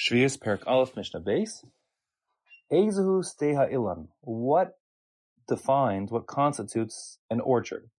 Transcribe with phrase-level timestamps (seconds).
[0.00, 1.62] Shvius Perek Aleph Mishnah Beis.
[2.72, 4.08] Ezehu Steha Ilan.
[4.22, 4.78] What
[5.46, 7.90] defines, what constitutes an orchard?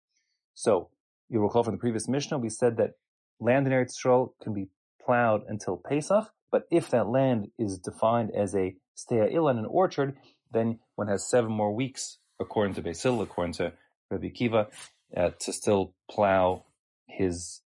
[0.56, 0.90] So,
[1.30, 2.96] you recall from the previous Mishnah, we said that
[3.40, 4.70] land in Eretz Yisrael can be
[5.06, 10.18] plowed until Pesach, but if that land is defined as a Steha Ilan, an orchard,
[10.52, 13.74] then one has seven more weeks, according to Beis Hillel, according to
[14.10, 14.68] Rabbi Akiva,
[15.16, 16.66] uh, to still plow
[17.08, 17.62] his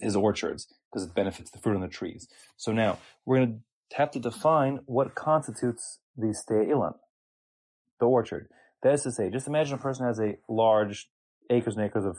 [0.00, 2.28] his orchards because it benefits the fruit on the trees.
[2.56, 6.94] So now we're going to have to define what constitutes the ilan,
[8.00, 8.48] the orchard.
[8.82, 11.08] That is to say, just imagine a person has a large
[11.50, 12.18] acres and acres of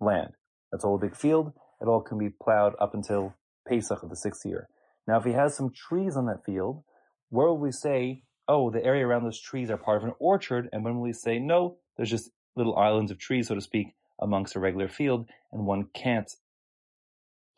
[0.00, 0.32] land.
[0.70, 1.52] That's all a big field.
[1.80, 3.34] It all can be plowed up until
[3.68, 4.68] Pesach of the sixth year.
[5.06, 6.82] Now, if he has some trees on that field,
[7.30, 10.68] where will we say, oh, the area around those trees are part of an orchard?
[10.72, 13.94] And when will we say, no, there's just little islands of trees, so to speak,
[14.20, 16.30] amongst a regular field, and one can't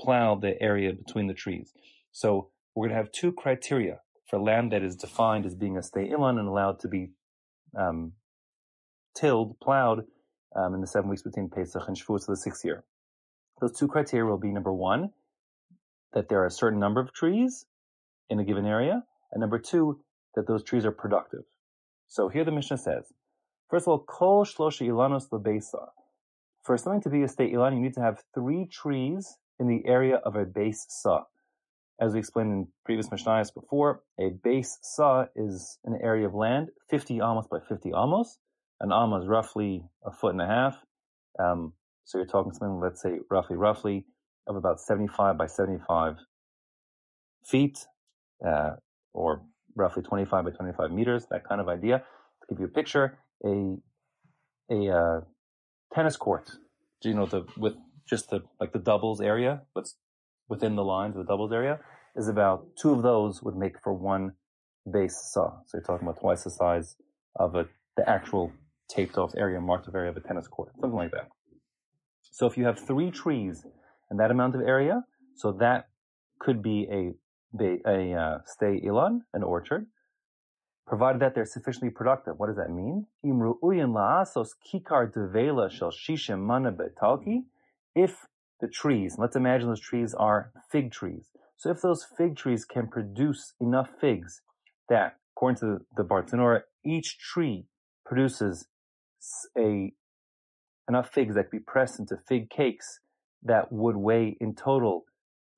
[0.01, 1.73] plow the area between the trees.
[2.13, 5.83] So we're going to have two criteria for land that is defined as being a
[5.83, 7.11] stay ilan and allowed to be
[7.79, 8.13] um,
[9.15, 10.05] tilled, plowed
[10.55, 12.85] um, in the seven weeks between Pesach and Shavuot of the sixth year.
[13.61, 15.11] Those two criteria will be number one,
[16.13, 17.67] that there are a certain number of trees
[18.29, 20.01] in a given area, and number two,
[20.35, 21.45] that those trees are productive.
[22.09, 23.13] So here the Mishnah says,
[23.71, 25.89] first of all, kol shlosha ilanos lebesa.
[26.63, 29.83] For something to be a state ilan, you need to have three trees in the
[29.87, 31.25] area of a beis se'ah.
[32.01, 36.69] As we explained in previous Mishnayos before, a beis se'ah is an area of land
[36.91, 38.39] 50 amos by 50 amos.
[38.81, 40.77] An amma is roughly a foot and a half.
[41.39, 41.73] Um,
[42.05, 44.05] so you're talking something, let's say, roughly, roughly,
[44.47, 46.17] of about 75 by 75
[47.45, 47.87] feet,
[48.47, 48.73] uh,
[49.13, 49.43] or
[49.75, 51.99] roughly 25 by 25 meters, that kind of idea.
[51.99, 53.77] To give you a picture, a
[54.71, 55.21] a uh,
[55.95, 56.51] tennis court,
[57.01, 57.75] do you know, the with
[58.09, 59.97] just the like the doubles area, what's
[60.49, 61.81] within the lines of the doubles area,
[62.15, 64.33] is about two of those would make for one
[64.89, 65.53] beis se'ah.
[65.67, 66.97] So you're talking about twice the size
[67.37, 68.53] of a the actual
[68.89, 71.29] taped off area, marked off area of a tennis court, something like that.
[72.23, 73.65] So if you have three trees
[74.11, 75.03] and that amount of area,
[75.35, 75.89] so that
[76.39, 77.15] could be a
[77.59, 79.87] a uh, stay ilan, an orchard,
[80.87, 82.35] provided that they're sufficiently productive.
[82.39, 83.07] What does that mean?
[83.25, 87.45] La'asos kikar devela shel shishim mana betalki
[87.97, 88.27] if
[88.61, 91.31] the trees, let's imagine those trees are fig trees.
[91.57, 94.43] So if those fig trees can produce enough figs
[94.89, 97.67] that, according to the Bartenura, each tree
[98.05, 98.69] produces
[99.59, 99.93] a
[100.89, 103.01] enough figs that can be pressed into fig cakes
[103.43, 105.05] that would weigh in total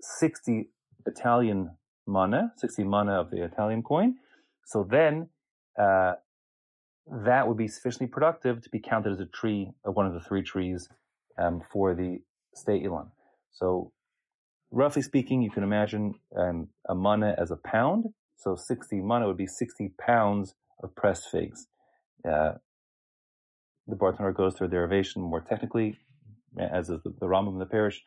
[0.00, 0.71] 60
[1.06, 1.71] Italian
[2.06, 4.15] mana, 60 mana of the Italian coin.
[4.65, 5.28] So then,
[5.78, 6.15] uh,
[7.25, 10.21] that would be sufficiently productive to be counted as a tree, uh, one of the
[10.21, 10.88] three trees
[11.38, 12.21] um, for the
[12.54, 13.09] state ilan.
[13.53, 13.93] So
[14.71, 18.06] roughly speaking, you can imagine um, a mana as a pound.
[18.37, 21.66] So 60 mana would be 60 pounds of pressed figs.
[22.28, 22.53] Uh,
[23.87, 25.98] the Bartenura goes through a derivation more technically,
[26.59, 27.98] as is the, the Rambam in the Perush.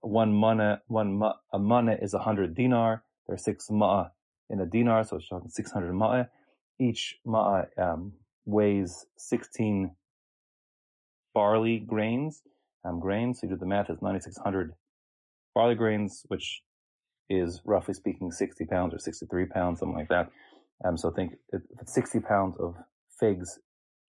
[0.00, 3.02] One mana, one ma, a mana is a hundred dinar.
[3.26, 4.10] There are six ma'a
[4.48, 6.28] in a dinar, so it's talking 600 ma'a.
[6.80, 8.14] Each ma'a um,
[8.46, 9.90] weighs 16
[11.38, 12.42] barley grains
[12.84, 13.40] um, grains.
[13.40, 14.72] So you do the math, it's 9,600
[15.54, 16.62] barley grains, which
[17.28, 20.30] is roughly speaking 60 pounds or 63 pounds, something like that.
[20.84, 22.76] Um, so think if it's 60 pounds of
[23.20, 23.58] figs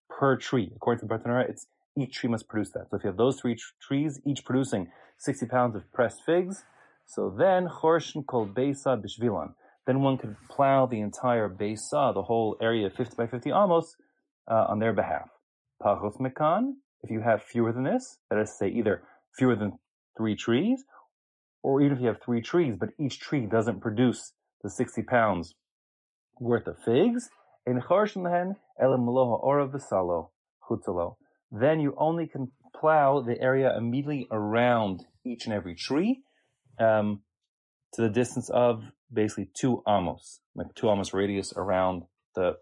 [0.09, 2.89] per tree, according to Bartenura, it's each tree must produce that.
[2.89, 4.87] So if you have those three tr- trees, each producing
[5.17, 6.63] 60 pounds of pressed figs,
[7.05, 9.53] so then chorshin called Besa Bishvilan.
[9.87, 13.95] Then one could plow the entire Besa, the whole area 50 by 50 amos,
[14.47, 15.29] uh, on their behalf.
[15.81, 19.03] Pachos Mekan, if you have fewer than this, that is to say either
[19.37, 19.79] fewer than
[20.17, 20.83] three trees,
[21.63, 24.33] or even if you have three trees, but each tree doesn't produce
[24.63, 25.55] the 60 pounds
[26.39, 27.29] worth of figs,
[27.65, 27.81] in
[31.51, 36.21] then you only can plow the area immediately around each and every tree,
[36.79, 37.21] um,
[37.93, 42.03] to the distance of basically two amos, like two amos radius around
[42.35, 42.57] the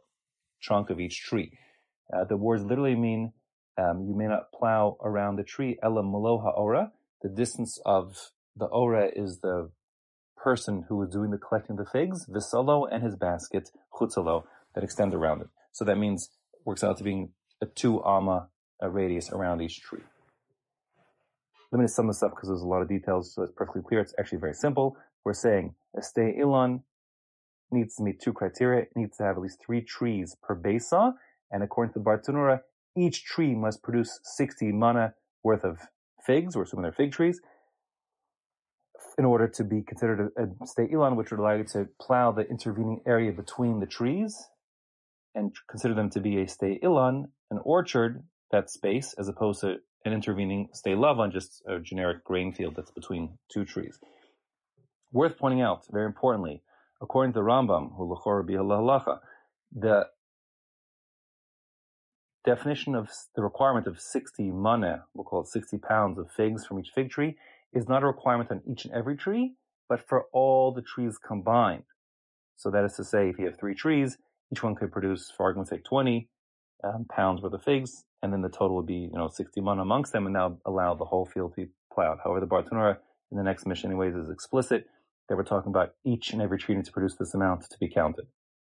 [0.61, 1.51] trunk of each tree.
[2.13, 3.33] Uh, the words literally mean
[3.77, 5.77] um, you may not plow around the tree.
[5.83, 6.91] Ela maloha ora.
[7.21, 9.71] The distance of the ora is the
[10.35, 14.43] person who is doing the collecting of the figs, visalo, and his basket, chutzalo,
[14.75, 15.47] that extend around it.
[15.71, 16.29] So that means
[16.65, 18.49] works out to being a two amma
[18.81, 20.03] radius around each tree.
[21.71, 23.81] Let me just sum this up because there's a lot of details, so it's perfectly
[23.81, 23.99] clear.
[23.99, 24.95] It's actually very simple.
[25.25, 26.83] We're saying a ilan
[27.71, 28.83] needs to meet two criteria.
[28.83, 31.13] It needs to have at least three trees per besa,
[31.51, 32.61] and according to the
[32.97, 35.13] each tree must produce 60 mana
[35.43, 35.79] worth of
[36.25, 36.55] figs.
[36.55, 37.39] We're assuming they're fig trees.
[39.17, 42.31] in order to be considered a, a state ilan, which would allow you to plow
[42.31, 44.49] the intervening area between the trees
[45.35, 49.77] and consider them to be a state ilan, an orchard, that space, as opposed to
[50.05, 53.99] an intervening state on just a generic grain field that's between two trees.
[55.11, 56.63] Worth pointing out, very importantly,
[57.01, 57.91] according to the Rambam,
[59.71, 60.07] the
[62.45, 66.79] definition of the requirement of 60 mana, we'll call it 60 pounds of figs from
[66.79, 67.35] each fig tree,
[67.73, 69.53] is not a requirement on each and every tree,
[69.89, 71.83] but for all the trees combined.
[72.55, 74.17] So that is to say, if you have three trees,
[74.51, 76.29] each one could produce, for argument's sake, 20
[76.83, 79.81] um, pounds worth of figs, and then the total would be, you know, 60 mana
[79.81, 82.19] amongst them, and now allow the whole field to be plowed.
[82.23, 82.97] However, the Bartenura
[83.31, 84.87] in the next Mishnah anyways is explicit
[85.29, 87.89] that we're talking about each and every tree needs to produce this amount to be
[87.89, 88.27] counted.